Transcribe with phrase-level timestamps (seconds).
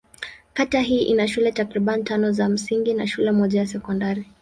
[0.53, 4.25] Kata hii ina shule takriban tano za msingi na shule moja ya sekondari.